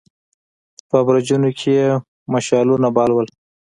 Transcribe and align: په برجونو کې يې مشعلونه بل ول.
په 0.89 0.97
برجونو 1.07 1.49
کې 1.59 1.69
يې 1.79 1.89
مشعلونه 2.33 2.87
بل 2.95 3.09
ول. 3.13 3.27